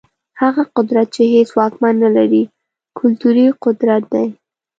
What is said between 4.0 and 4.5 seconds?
دی.